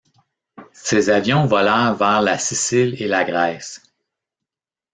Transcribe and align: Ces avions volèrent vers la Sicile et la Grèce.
Ces 0.73 1.11
avions 1.11 1.45
volèrent 1.45 1.93
vers 1.93 2.23
la 2.23 2.39
Sicile 2.39 2.95
et 2.99 3.07
la 3.07 3.23
Grèce. 3.23 3.83